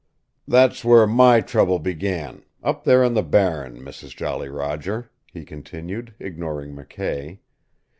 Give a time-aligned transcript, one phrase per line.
[0.47, 4.15] "That's where MY trouble began up there on the Barren, Mrs.
[4.15, 7.37] Jolly Roger," he continued, ignoring McKay.